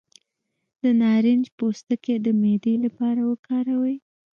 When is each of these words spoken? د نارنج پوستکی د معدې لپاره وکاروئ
د 0.81 0.83
نارنج 1.01 1.45
پوستکی 1.57 2.15
د 2.25 2.27
معدې 2.41 2.75
لپاره 2.85 3.21
وکاروئ 3.31 3.95